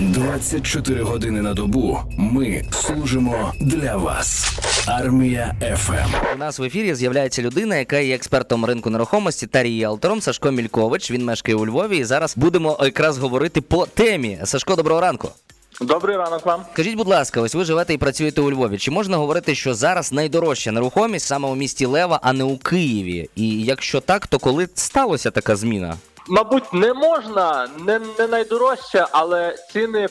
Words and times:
24 0.00 1.02
години 1.02 1.42
на 1.42 1.54
добу 1.54 1.98
ми 2.18 2.64
служимо 2.70 3.52
для 3.60 3.96
вас. 3.96 4.58
Армія 4.86 5.54
Ем. 5.60 5.76
ФМ. 5.76 5.92
У 6.34 6.38
нас 6.38 6.58
в 6.58 6.62
ефірі 6.62 6.94
з'являється 6.94 7.42
людина, 7.42 7.76
яка 7.76 7.98
є 7.98 8.14
експертом 8.14 8.64
ринку 8.64 8.90
нерухомості 8.90 9.46
та 9.46 9.62
ріелтором 9.62 10.20
Сашко 10.20 10.50
Мількович. 10.50 11.10
Він 11.10 11.24
мешкає 11.24 11.56
у 11.56 11.66
Львові. 11.66 11.96
І 11.98 12.04
зараз 12.04 12.36
будемо 12.36 12.78
якраз 12.82 13.18
говорити 13.18 13.60
по 13.60 13.86
темі. 13.86 14.38
Сашко, 14.44 14.76
доброго 14.76 15.00
ранку. 15.00 15.28
Добрий 15.80 16.16
ранок 16.16 16.46
вам. 16.46 16.62
Скажіть, 16.72 16.96
будь 16.96 17.08
ласка, 17.08 17.40
ось 17.40 17.54
ви 17.54 17.64
живете 17.64 17.94
і 17.94 17.98
працюєте 17.98 18.40
у 18.40 18.50
Львові. 18.50 18.78
Чи 18.78 18.90
можна 18.90 19.16
говорити, 19.16 19.54
що 19.54 19.74
зараз 19.74 20.12
найдорожча 20.12 20.72
нерухомість 20.72 21.26
саме 21.26 21.48
у 21.48 21.54
місті 21.54 21.86
Лева, 21.86 22.20
а 22.22 22.32
не 22.32 22.44
у 22.44 22.56
Києві? 22.58 23.30
І 23.36 23.62
якщо 23.62 24.00
так, 24.00 24.26
то 24.26 24.38
коли 24.38 24.68
сталося 24.74 25.30
така 25.30 25.56
зміна? 25.56 25.96
Мабуть, 26.28 26.72
не 26.72 26.92
можна, 26.92 27.68
не, 27.78 28.00
не 28.18 28.26
найдорожче, 28.26 29.06
але 29.10 29.56
ціни 29.72 30.08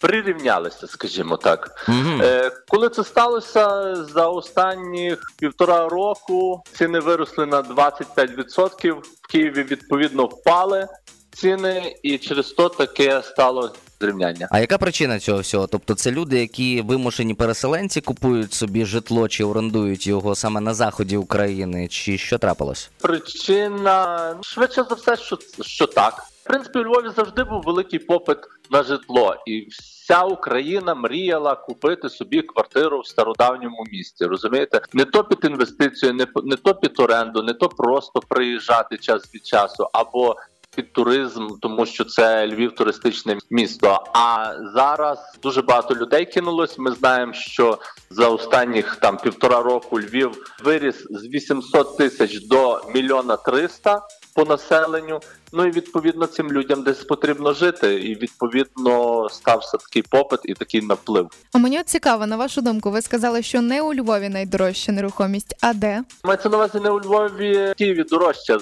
прирівнялися, 0.00 0.86
скажімо 0.86 1.36
так. 1.36 1.84
Мгм. 1.88 2.20
Е, 2.22 2.50
коли 2.68 2.88
це 2.88 3.04
сталося 3.04 3.94
за 3.94 4.28
останніх 4.28 5.32
півтора 5.38 5.88
року, 5.88 6.62
ціни 6.72 7.00
виросли 7.00 7.46
на 7.46 7.62
25%. 7.62 8.92
В 9.22 9.26
Києві 9.28 9.62
відповідно 9.62 10.24
впали 10.24 10.88
ціни, 11.36 11.96
і 12.02 12.18
через 12.18 12.50
то 12.50 12.68
таке 12.68 13.22
стало 13.22 13.72
зрівняння. 14.00 14.48
А 14.50 14.60
яка 14.60 14.78
причина 14.78 15.18
цього 15.18 15.40
всього? 15.40 15.66
Тобто 15.66 15.94
це 15.94 16.10
люди, 16.10 16.40
які 16.40 16.82
вимушені 16.82 17.34
переселенці 17.34 18.00
купують 18.00 18.52
собі 18.52 18.84
житло 18.84 19.28
чи 19.28 19.44
орендують 19.44 20.06
його 20.06 20.34
саме 20.34 20.60
на 20.60 20.74
заході 20.74 21.16
України, 21.16 21.88
чи 21.88 22.18
що 22.18 22.38
трапилось? 22.38 22.90
Причина 23.00 24.34
швидше 24.42 24.84
за 24.88 24.94
все, 24.94 25.16
що, 25.16 25.38
що 25.60 25.86
так. 25.86 26.22
В 26.44 26.48
принципі, 26.48 26.78
у 26.78 26.84
Львові 26.84 27.06
завжди 27.16 27.44
був 27.44 27.62
великий 27.62 27.98
попит 27.98 28.38
на 28.70 28.82
житло, 28.82 29.36
і 29.46 29.68
вся 29.70 30.22
Україна 30.22 30.94
мріяла 30.94 31.54
купити 31.54 32.08
собі 32.08 32.42
квартиру 32.42 33.00
в 33.00 33.06
стародавньому 33.06 33.84
місті. 33.92 34.24
Розумієте, 34.24 34.80
не 34.92 35.04
то 35.04 35.24
під 35.24 35.44
інвестицію, 35.50 36.14
не, 36.14 36.26
не 36.44 36.56
то 36.56 36.74
під 36.74 37.00
оренду, 37.00 37.42
не 37.42 37.52
то 37.52 37.68
просто 37.68 38.20
приїжджати 38.28 38.98
час 38.98 39.34
від 39.34 39.46
часу, 39.46 39.88
або 39.92 40.36
під 40.76 40.92
туризм, 40.92 41.48
тому 41.62 41.86
що 41.86 42.04
це 42.04 42.46
Львів 42.46 42.74
туристичне 42.74 43.38
місто. 43.50 44.04
А 44.14 44.54
зараз 44.74 45.18
дуже 45.42 45.62
багато 45.62 45.94
людей 45.94 46.24
кинулось. 46.24 46.78
Ми 46.78 46.92
знаємо, 46.92 47.32
що 47.32 47.78
за 48.10 48.28
останніх 48.28 48.96
там 48.96 49.16
півтора 49.16 49.62
року 49.62 50.00
Львів 50.00 50.54
виріс 50.64 51.06
з 51.10 51.26
800 51.26 51.96
тисяч 51.96 52.46
до 52.46 52.80
мільйона 52.94 53.36
300 53.36 54.02
по 54.34 54.44
населенню. 54.44 55.20
Ну 55.52 55.66
і 55.66 55.70
відповідно 55.70 56.26
цим 56.26 56.52
людям 56.52 56.82
десь 56.82 57.04
потрібно 57.04 57.52
жити, 57.52 57.94
і 57.94 58.14
відповідно 58.14 59.28
стався 59.28 59.76
такий 59.76 60.02
попит 60.02 60.40
і 60.44 60.54
такий 60.54 60.82
наплив. 60.82 61.28
А 61.52 61.58
мені 61.58 61.80
от 61.80 61.88
цікаво, 61.88 62.26
на 62.26 62.36
вашу 62.36 62.60
думку, 62.60 62.90
ви 62.90 63.02
сказали, 63.02 63.42
що 63.42 63.60
не 63.60 63.82
у 63.82 63.94
Львові 63.94 64.28
найдорожча 64.28 64.92
нерухомість, 64.92 65.56
а 65.60 65.74
де? 65.74 66.02
Мається 66.24 66.48
на 66.48 66.56
увазі 66.56 66.80
не 66.80 66.90
у 66.90 67.00
Львові, 67.00 67.72
в 67.72 67.74
Києві 67.74 68.02
дорожче, 68.02 68.58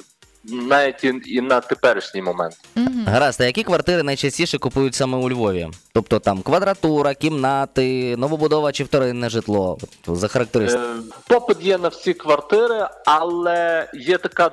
навіть 0.47 1.05
і, 1.05 1.21
і 1.27 1.41
на 1.41 1.61
теперішній 1.61 2.23
момент. 2.23 2.55
Гаразд, 3.07 3.41
а 3.41 3.45
які 3.45 3.63
квартири 3.63 4.03
найчастіше 4.03 4.59
купують 4.59 4.95
саме 4.95 5.19
у 5.19 5.31
Львові? 5.31 5.69
Тобто 5.93 6.19
там 6.19 6.43
квадратура, 6.43 7.15
кімнати, 7.15 8.17
новобудова 8.17 8.73
чи 8.73 8.85
вторинне 8.85 9.29
житло? 9.29 9.79
От 10.07 10.17
За 10.17 10.29
характеристиками. 10.29 10.99
Е, 10.99 11.03
Попит 11.29 11.61
є 11.61 11.79
на 11.79 11.89
всі 11.89 12.15
квартири, 12.15 12.89
але 13.07 13.91
є 13.95 14.19
така 14.19 14.51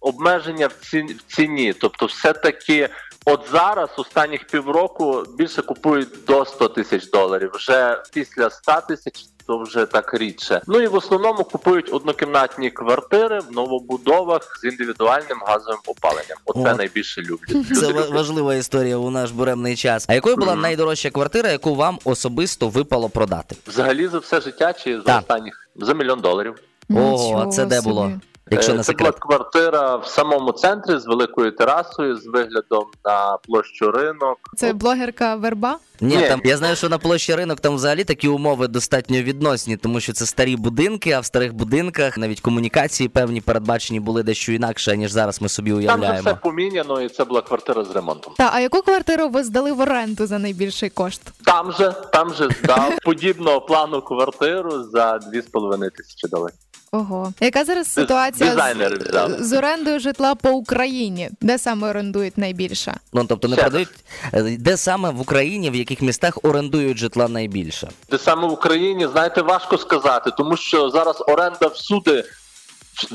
обмеження 0.00 0.66
в 0.66 0.74
ці- 0.90 1.02
в 1.28 1.34
ціні. 1.36 1.72
Тобто, 1.72 2.06
все-таки, 2.06 2.88
от 3.26 3.40
зараз, 3.52 3.88
останніх 3.96 4.46
півроку, 4.46 5.24
більше 5.38 5.62
купують 5.62 6.08
до 6.26 6.44
100 6.44 6.68
тисяч 6.68 7.10
доларів. 7.10 7.50
Вже 7.54 8.02
після 8.12 8.50
100 8.50 8.72
тисяч. 8.88 9.24
То 9.46 9.58
вже 9.58 9.86
так 9.86 10.14
рідше. 10.14 10.62
Ну 10.66 10.80
і 10.80 10.86
в 10.86 10.94
основному 10.94 11.44
купують 11.44 11.92
однокімнатні 11.92 12.70
квартири 12.70 13.40
в 13.40 13.52
новобудовах 13.52 14.58
з 14.62 14.64
індивідуальним 14.64 15.38
газовим 15.46 15.80
опаленням. 15.86 16.38
Оце 16.44 16.72
О. 16.72 16.76
найбільше 16.76 17.20
люблять. 17.22 17.68
Це 17.80 17.88
Люди 17.88 18.00
важлива 18.00 18.54
історія 18.54 18.96
у 18.96 19.10
наш 19.10 19.30
буремний 19.30 19.76
час. 19.76 20.06
А 20.08 20.14
якою 20.14 20.36
була 20.36 20.52
mm. 20.52 20.60
найдорожча 20.60 21.10
квартира, 21.10 21.50
яку 21.50 21.74
вам 21.74 21.98
особисто 22.04 22.68
випало 22.68 23.08
продати? 23.08 23.56
Взагалі 23.66 24.08
за 24.08 24.18
все 24.18 24.40
життя 24.40 24.72
чи 24.72 24.96
за 24.96 25.02
Так. 25.02 25.20
останніх 25.20 25.68
за 25.76 25.94
мільйон 25.94 26.20
доларів. 26.20 26.54
Ого, 26.90 27.44
а 27.46 27.46
це 27.46 27.66
де 27.66 27.80
було? 27.80 28.12
Якщо 28.52 28.72
Е, 28.72 28.74
не 28.74 28.82
Це 28.82 28.92
була 28.92 29.12
квартира 29.12 29.96
в 29.96 30.06
самому 30.06 30.52
центрі 30.52 30.98
з 30.98 31.06
великою 31.06 31.52
терасою, 31.52 32.16
з 32.16 32.26
виглядом 32.26 32.84
на 33.04 33.38
площу 33.46 33.90
ринок. 33.90 34.38
Це 34.56 34.72
блогерка 34.72 35.34
Верба? 35.34 35.78
Ні, 36.00 36.16
Ні. 36.16 36.28
там 36.28 36.40
я 36.44 36.56
знаю, 36.56 36.76
що 36.76 36.88
на 36.88 36.98
площі 36.98 37.34
ринок 37.34 37.60
там 37.60 37.74
взагалі 37.74 38.04
такі 38.04 38.28
умови 38.28 38.68
достатньо 38.68 39.22
відносні, 39.22 39.76
тому 39.76 40.00
що 40.00 40.12
це 40.12 40.26
старі 40.26 40.56
будинки, 40.56 41.10
а 41.10 41.20
в 41.20 41.24
старих 41.24 41.54
будинках 41.54 42.18
навіть 42.18 42.40
комунікації 42.40 43.08
певні 43.08 43.40
передбачені 43.40 44.00
були 44.00 44.22
дещо 44.22 44.52
інакше, 44.52 44.96
ніж 44.96 45.10
зараз 45.10 45.42
ми 45.42 45.48
собі 45.48 45.86
Там 45.86 46.04
же 46.04 46.12
все 46.12 46.34
поміняно, 46.34 47.00
і 47.00 47.08
це 47.08 47.24
була 47.24 47.42
квартира 47.42 47.84
з 47.84 47.90
ремонтом. 47.90 48.34
Та 48.36 48.50
а 48.52 48.60
яку 48.60 48.82
квартиру 48.82 49.28
ви 49.28 49.44
здали 49.44 49.72
в 49.72 49.80
оренду 49.80 50.26
за 50.26 50.38
найбільший 50.38 50.90
кошт? 50.90 51.22
Там 51.44 51.72
же, 51.72 51.94
там 52.12 52.34
же 52.34 52.48
здав 52.62 52.92
подібного 53.04 53.60
плану 53.60 54.02
квартиру 54.02 54.82
за 54.82 55.16
2,5 55.16 55.90
тисячі 55.96 56.28
доларів. 56.28 56.54
Ого, 56.94 57.32
яка 57.40 57.64
зараз 57.64 57.92
ситуація 57.92 58.50
дизайнери 58.50 58.96
взяли. 58.96 59.38
з, 59.38 59.48
з 59.48 59.52
орендою 59.52 60.00
житла 60.00 60.34
по 60.34 60.50
Україні? 60.50 61.30
Де 61.40 61.58
саме 61.58 61.88
орендують 61.88 62.38
найбільше? 62.38 62.94
Ну 63.12 63.24
тобто 63.28 63.48
не 63.48 63.56
Ще. 63.56 63.62
продають 63.62 63.88
Е, 64.32 64.42
де 64.58 64.76
саме 64.76 65.10
в 65.10 65.20
Україні, 65.20 65.70
в 65.70 65.74
яких 65.74 66.02
містах 66.02 66.38
орендують 66.42 66.98
житла 66.98 67.28
найбільше? 67.28 67.90
Де 68.10 68.18
саме 68.18 68.48
в 68.48 68.52
Україні, 68.52 69.06
знаєте, 69.12 69.42
важко 69.42 69.78
сказати, 69.78 70.30
тому 70.36 70.56
що 70.56 70.90
зараз 70.90 71.22
оренда 71.26 71.66
всюди, 71.66 72.24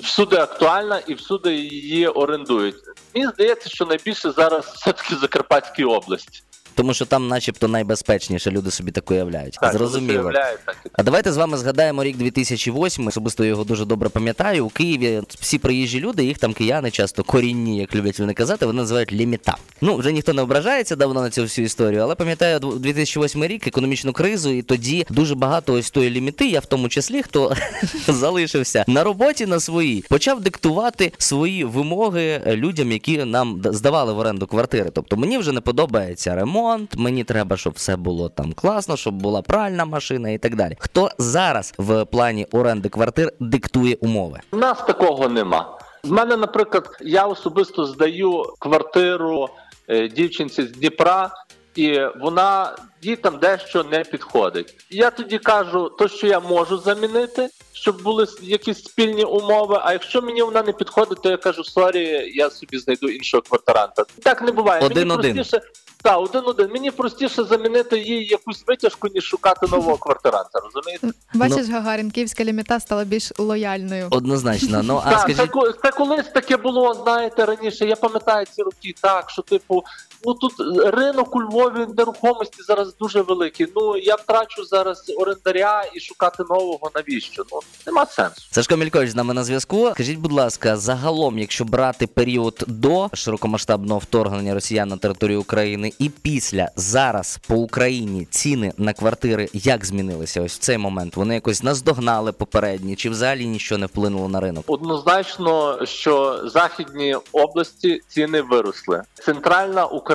всюди 0.03 0.35
актуальна 0.35 0.99
і 1.07 1.13
всюди 1.13 1.53
її 1.55 2.07
орендують. 2.07 2.75
Мені 3.15 3.27
здається, 3.27 3.69
що 3.69 3.85
найбільше 3.85 4.31
зараз 4.31 4.65
все-таки 4.65 5.15
в 5.15 5.19
Закарпатській 5.19 5.83
області. 5.83 6.43
Тому 6.77 6.93
що 6.93 7.05
там, 7.05 7.27
начебто, 7.27 7.67
найбезпечніше 7.67 8.51
люди 8.51 8.71
собі 8.71 8.91
так 8.91 9.11
уявляють. 9.11 9.57
Так, 9.61 9.73
Зрозуміло. 9.73 10.19
уявляють, 10.19 10.59
так 10.65 10.77
А 10.93 11.03
давайте 11.03 11.31
з 11.31 11.37
вами 11.37 11.57
згадаємо 11.57 12.03
рік 12.03 12.17
2008. 12.17 13.07
Особисто 13.07 13.45
його 13.45 13.63
дуже 13.63 13.85
добре 13.85 14.09
пам'ятаю. 14.09 14.65
У 14.65 14.69
Києві 14.69 15.21
всі 15.39 15.57
приїжджі 15.57 15.99
люди, 15.99 16.25
їх 16.25 16.37
там 16.37 16.53
кияни 16.53 16.91
часто 16.91 17.23
корінні, 17.23 17.77
як 17.77 17.95
люблять 17.95 18.19
вони 18.19 18.33
казати, 18.33 18.65
вони 18.65 18.81
називають 18.81 19.11
ліміта. 19.13 19.57
Ну 19.81 19.95
вже 19.95 20.11
ніхто 20.11 20.33
не 20.33 20.41
ображається 20.41 20.95
давно 20.95 21.21
на 21.21 21.29
цю 21.29 21.41
всю 21.41 21.65
історію, 21.65 22.01
але 22.01 22.15
пам'ятаю 22.15 22.59
дв- 22.59 22.79
2008 22.79 23.45
рік, 23.45 23.67
економічну 23.67 24.13
кризу, 24.13 24.49
і 24.49 24.61
тоді 24.61 25.05
дуже 25.09 25.35
багато 25.35 25.73
ось 25.73 25.91
тої 25.91 26.09
ліміти, 26.09 26.47
я 26.47 26.59
в 26.59 26.65
тому 26.65 26.89
числі, 26.89 27.21
хто 27.23 27.55
залишився 28.07 28.85
на 28.87 29.03
роботі 29.03 29.45
на 29.45 29.59
своїй, 29.59 30.03
почав 30.09 30.41
диктувати 30.41 31.11
свої 31.17 31.63
вимоги 31.63 32.41
людям, 32.47 32.91
які 32.91 33.17
нам 33.17 33.61
здавали 33.65 34.13
в 34.13 34.17
оренду 34.19 34.47
квартири. 34.47 34.89
Тобто 34.93 35.17
мені 35.17 35.37
вже 35.37 35.51
не 35.51 35.61
подобається 35.61 36.35
ремонт, 36.35 36.66
мені 36.97 37.23
треба, 37.23 37.57
щоб 37.57 37.73
все 37.73 37.95
було 37.95 38.29
там 38.29 38.53
класно, 38.53 38.97
щоб 38.97 39.13
була 39.13 39.41
пральна 39.41 39.85
машина 39.85 40.29
і 40.29 40.37
так 40.37 40.55
далі. 40.55 40.77
Хто 40.79 41.09
зараз 41.17 41.73
в 41.77 42.05
плані 42.05 42.47
оренди 42.51 42.89
квартир 42.89 43.31
диктує 43.39 43.97
умови? 44.01 44.39
У 44.51 44.57
нас 44.57 44.77
такого 44.87 45.29
нема. 45.29 45.77
З 46.03 46.09
мене, 46.09 46.37
наприклад, 46.37 46.97
я 47.01 47.25
особисто 47.25 47.85
здаю 47.85 48.43
квартиру 48.59 49.49
е, 49.87 50.07
дівчинці 50.07 50.63
з 50.63 50.71
Дніпра, 50.71 51.31
і 51.75 51.99
вона 52.21 52.75
їй 53.01 53.15
там 53.15 53.37
дещо 53.39 53.83
не 53.83 54.03
підходить. 54.03 54.75
Я 54.89 55.09
тоді 55.11 55.37
кажу, 55.37 55.89
то 55.89 56.07
що 56.07 56.27
я 56.27 56.39
можу 56.39 56.77
замінити, 56.77 57.49
щоб 57.73 58.03
були 58.03 58.25
якісь 58.41 58.83
спільні 58.83 59.23
умови. 59.23 59.79
А 59.83 59.93
якщо 59.93 60.21
мені 60.21 60.41
вона 60.41 60.63
не 60.63 60.73
підходить, 60.73 61.21
то 61.21 61.29
я 61.29 61.37
кажу, 61.37 61.63
sorry, 61.63 62.31
я 62.35 62.49
собі 62.49 62.77
знайду 62.77 63.07
іншого 63.07 63.41
квартиранта. 63.41 64.05
Так 64.23 64.41
не 64.41 64.51
буває. 64.51 64.85
Один-один. 64.85 65.31
Мені 65.31 65.33
простіше, 65.33 65.61
так, 66.07 66.19
один-один. 66.19 66.69
Мені 66.71 66.91
простіше 66.91 67.43
замінити 67.43 67.99
їй 67.99 68.25
якусь 68.25 68.63
витяжку, 68.67 69.07
ніж 69.07 69.23
шукати 69.23 69.67
нового 69.67 69.97
квартиранта. 69.97 70.59
Розумієте? 70.63 71.07
Бачиш, 71.33 71.69
Гагарін, 71.69 72.11
київська 72.11 72.43
ліміта 72.43 72.79
стала 72.79 73.03
більш 73.03 73.31
лояльною. 73.37 74.07
Однозначно. 74.11 74.83
Ну 74.83 75.01
а 75.05 75.09
Так, 75.09 75.27
це, 75.27 75.33
скажіть, 75.33 75.51
ко- 75.51 75.71
це 75.71 75.91
колись 75.91 76.27
таке 76.27 76.57
було, 76.57 76.93
знаєте, 76.93 77.45
раніше. 77.45 77.85
Я 77.85 77.95
пам'ятаю 77.95 78.45
ці 78.55 78.61
роки, 78.63 78.93
так, 79.01 79.29
що 79.29 79.41
типу, 79.41 79.83
ну 80.25 80.33
тут 80.33 80.53
ринок 80.93 81.35
у 81.35 81.41
Львові 81.41 81.85
нерухомості 81.97 82.63
зараз 82.63 82.95
дуже 82.97 83.21
великий. 83.21 83.67
Ну 83.75 83.97
я 83.97 84.15
втрачу 84.15 84.65
зараз 84.65 85.13
орендаря 85.17 85.83
і 85.93 85.99
шукати 85.99 86.43
нового 86.49 86.91
навіщо? 86.95 87.43
Ну 87.51 87.59
нема 87.85 88.05
сенсу. 88.05 88.41
Сашко 88.51 88.77
Мількович 88.77 89.09
з 89.09 89.15
нами 89.15 89.33
на 89.33 89.43
зв'язку. 89.43 89.89
Скажіть, 89.93 90.19
будь 90.19 90.31
ласка, 90.31 90.77
загалом, 90.77 91.39
якщо 91.39 91.65
брати 91.65 92.07
період 92.07 92.63
до 92.67 93.09
широкомасштабного 93.13 93.99
вторгнення 93.99 94.53
росіян 94.53 94.89
на 94.89 94.97
територію 94.97 95.41
України 95.41 95.91
і 95.99 96.09
після 96.09 96.69
зараз 96.75 97.39
по 97.47 97.55
Україні 97.55 98.25
ціни 98.25 98.73
на 98.77 98.93
квартири 98.93 99.49
як 99.53 99.85
змінилися? 99.85 100.41
Ось 100.41 100.53
в 100.53 100.59
цей 100.59 100.77
момент 100.77 101.15
вони 101.15 101.33
якось 101.33 101.63
наздогнали 101.63 102.31
попередні, 102.31 102.95
чи 102.95 103.09
взагалі 103.09 103.45
нічого 103.45 103.79
не 103.79 103.85
вплинуло 103.85 104.29
на 104.29 104.39
ринок? 104.39 104.63
Однозначно, 104.67 105.85
що 105.85 106.41
західні 106.45 107.15
області 107.31 108.01
ціни 108.07 108.41
виросли. 108.41 109.01
Центральна 109.13 109.85
Україна 109.85 110.06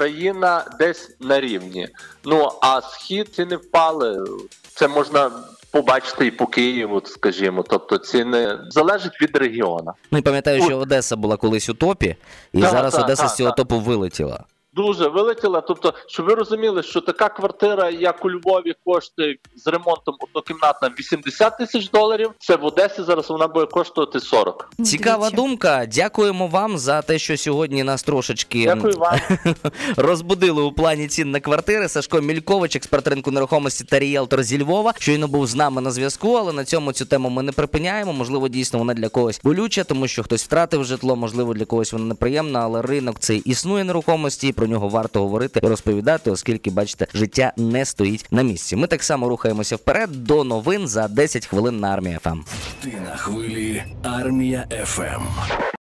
десь 0.79 1.11
на 1.21 1.41
рівні. 1.41 1.89
Ну 2.25 2.53
а 2.63 2.81
схід 2.81 3.35
ціни 3.35 3.57
впали. 3.57 4.25
Це 4.75 4.89
можна 4.89 5.31
побачити 5.71 6.27
і 6.27 6.31
по 6.31 6.47
Києву, 6.47 7.03
скажімо. 7.05 7.65
Тобто 7.69 7.99
ціни 7.99 8.59
залежить 8.69 9.23
від 9.23 9.37
регіону. 9.37 9.93
Ну 10.11 10.19
і 10.19 10.23
пам'ятаю, 10.23 10.63
що 10.63 10.79
Одеса 10.79 11.17
була 11.17 11.37
колись 11.37 11.69
у 11.69 11.75
топі, 11.75 12.17
і 12.53 12.61
да, 12.61 12.71
зараз 12.71 12.95
так, 12.95 13.05
Одеса 13.05 13.23
так, 13.23 13.31
з 13.31 13.37
цього 13.37 13.53
топу 13.53 13.81
вилетіла. 13.81 14.45
Дуже 14.75 15.09
вилетіла. 15.09 15.61
Тобто, 15.61 15.95
щоб 16.07 16.27
ви 16.27 16.35
розуміли, 16.35 16.83
що 16.83 17.01
така 17.01 17.29
квартира, 17.29 17.91
як 17.91 18.25
у 18.25 18.31
Львові, 18.31 18.75
коштує 18.85 19.37
з 19.57 19.67
ремонтом 19.67 20.15
однокімнатна 20.21 20.91
80 20.99 21.59
тисяч 21.59 21.91
доларів. 21.91 22.31
Це 22.39 22.57
в 22.57 22.65
Одесі 22.65 23.03
зараз 23.03 23.31
вона 23.31 23.49
буде 23.49 23.67
коштувати 23.67 24.21
40. 24.21 24.71
Цікава 24.85 25.31
думка. 25.31 25.87
Дякуємо 25.87 26.47
вам 26.47 26.79
за 26.79 27.03
те, 27.03 27.19
що 27.19 27.37
сьогодні 27.37 27.83
нас 27.83 28.03
трошечки 28.03 28.65
Дякую 28.65 28.97
вам. 28.97 29.19
розбудили 29.97 30.63
у 30.63 30.73
плані 30.73 31.09
цін 31.09 31.31
на 31.31 31.41
квартири. 31.41 31.89
Сашко 31.89 32.21
Мількович, 32.21 32.77
експерт 32.77 33.09
ринку 33.09 33.31
нерухомості 33.31 33.85
та 33.85 33.99
ріелтор 33.99 34.43
зі 34.43 34.63
Львова. 34.63 34.95
Щойно 34.99 35.29
був 35.29 35.47
з 35.47 35.55
нами 35.55 35.81
на 35.81 35.91
зв'язку, 35.91 36.35
але 36.35 36.53
на 36.53 36.65
цьому 36.65 36.93
цю 36.93 37.05
тему 37.05 37.31
ми 37.31 37.43
не 37.43 37.53
припиняємо. 37.53 38.13
Можливо, 38.13 38.49
дійсно 38.49 38.79
вона 38.79 38.95
для 38.95 39.09
когось 39.09 39.41
болюча, 39.45 39.85
тому 39.85 40.09
що 40.09 40.23
хтось 40.23 40.45
втратив 40.45 40.85
житло, 40.85 41.17
можливо, 41.17 41.55
для 41.55 41.65
когось 41.65 41.93
вона 41.93 42.05
неприємна, 42.05 42.61
але 42.61 42.83
ринок 42.83 43.19
цей 43.19 43.39
існує 43.39 43.85
нерухомості, 43.85 44.53
про 44.63 44.69
нього 44.69 44.89
варто 44.89 45.21
говорити 45.21 45.61
розповідати, 45.63 46.31
оскільки, 46.31 46.71
бачите, 46.71 47.07
життя 47.15 47.53
не 47.57 47.85
стоїть 47.85 48.27
на 48.31 48.43
місці. 48.43 48.77
Ми 48.77 48.87
так 48.87 49.03
само 49.03 49.29
рухаємося 49.29 49.77
вперед 49.77 50.25
до 50.25 50.45
новин 50.45 50.89
за 50.89 51.09
10 51.09 51.47
хвилин 51.47 51.81
на 51.81 51.89
армія 51.89 52.19
ФМ. 52.19 52.39
Ти 52.83 52.93
на 53.05 53.17
хвилі 53.17 53.83
Армія 54.03 54.67
ФМ. 54.85 55.23